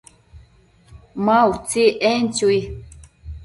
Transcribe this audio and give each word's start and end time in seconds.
Ma 1.25 1.37
utsi, 1.51 1.83
en 2.09 2.21
chui 2.35 2.59